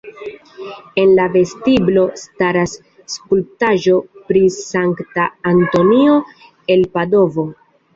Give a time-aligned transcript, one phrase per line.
[1.01, 2.75] En la vestiblo staras
[3.19, 3.97] skulptaĵo
[4.33, 6.21] pri Sankta Antonio
[6.79, 7.53] el Padovo.